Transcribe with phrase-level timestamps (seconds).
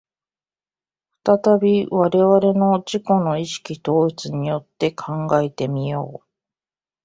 [1.23, 6.27] 再び我々の自己の意識統一によって考えて見よう。